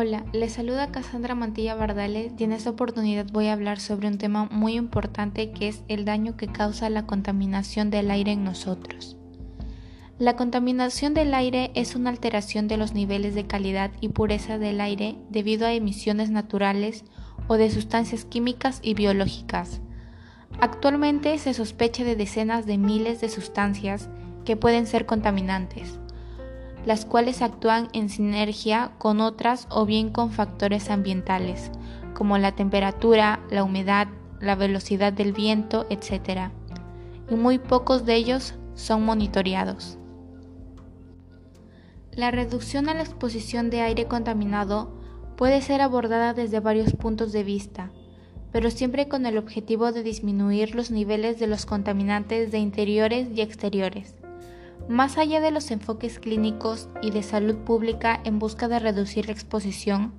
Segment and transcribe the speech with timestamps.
[0.00, 4.16] Hola, les saluda Cassandra Mantilla Bardales y en esta oportunidad voy a hablar sobre un
[4.16, 9.16] tema muy importante que es el daño que causa la contaminación del aire en nosotros.
[10.20, 14.80] La contaminación del aire es una alteración de los niveles de calidad y pureza del
[14.80, 17.04] aire debido a emisiones naturales
[17.48, 19.80] o de sustancias químicas y biológicas.
[20.60, 24.08] Actualmente se sospecha de decenas de miles de sustancias
[24.44, 25.98] que pueden ser contaminantes
[26.88, 31.70] las cuales actúan en sinergia con otras o bien con factores ambientales,
[32.14, 34.08] como la temperatura, la humedad,
[34.40, 36.48] la velocidad del viento, etc.
[37.28, 39.98] Y muy pocos de ellos son monitoreados.
[42.10, 44.90] La reducción a la exposición de aire contaminado
[45.36, 47.90] puede ser abordada desde varios puntos de vista,
[48.50, 53.42] pero siempre con el objetivo de disminuir los niveles de los contaminantes de interiores y
[53.42, 54.14] exteriores
[54.88, 59.32] más allá de los enfoques clínicos y de salud pública en busca de reducir la
[59.32, 60.12] exposición,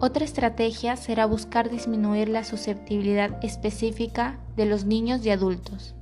[0.00, 5.94] otra estrategia será buscar disminuir la susceptibilidad específica de los niños y adultos.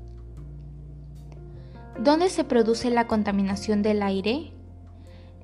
[2.02, 4.52] ¿Dónde se produce la contaminación del aire?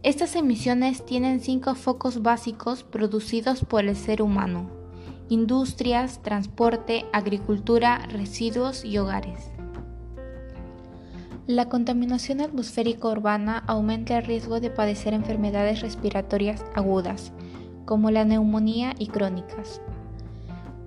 [0.02, 4.70] Estas emisiones tienen cinco focos básicos producidos por el ser humano,
[5.28, 9.50] industrias, transporte, agricultura, residuos y hogares.
[11.46, 17.32] La contaminación atmosférica urbana aumenta el riesgo de padecer enfermedades respiratorias agudas,
[17.84, 19.80] como la neumonía y crónicas,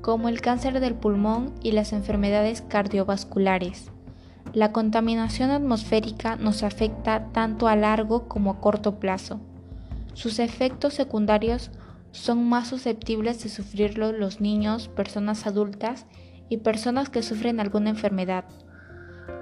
[0.01, 3.89] como el cáncer del pulmón y las enfermedades cardiovasculares.
[4.51, 9.39] La contaminación atmosférica nos afecta tanto a largo como a corto plazo.
[10.13, 11.71] Sus efectos secundarios
[12.11, 16.05] son más susceptibles de sufrirlo los niños, personas adultas
[16.49, 18.43] y personas que sufren alguna enfermedad.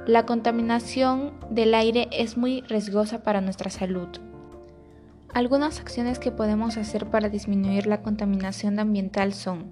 [0.07, 4.07] La contaminación del aire es muy riesgosa para nuestra salud.
[5.33, 9.65] Algunas acciones que podemos hacer para disminuir la contaminación ambiental son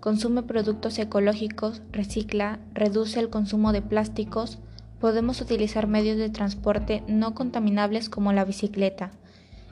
[0.00, 4.58] consume productos ecológicos, recicla, reduce el consumo de plásticos,
[4.98, 9.12] podemos utilizar medios de transporte no contaminables como la bicicleta.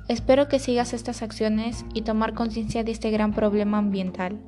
[0.06, 4.38] Espero que sigas estas acciones y tomar conciencia de este gran problema ambiental.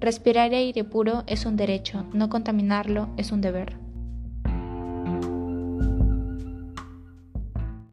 [0.00, 3.85] Respirar aire puro es un derecho, no contaminarlo es un deber.